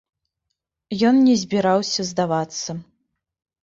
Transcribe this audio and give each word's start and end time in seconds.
Ён 1.11 1.15
не 1.27 1.37
збіраўся 1.43 2.01
здавацца. 2.11 2.71